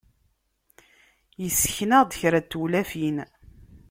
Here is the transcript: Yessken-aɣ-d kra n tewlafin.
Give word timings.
Yessken-aɣ-d 1.43 2.11
kra 2.19 2.39
n 2.43 2.45
tewlafin. 2.51 3.17